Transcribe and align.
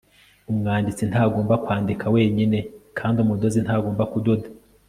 Umwanditsi 0.51 1.03
ntagomba 1.11 1.53
kwandika 1.63 2.05
wenyine 2.15 2.59
kandi 2.97 3.17
umudozi 3.25 3.59
ntagomba 3.65 4.03
kudoda 4.11 4.47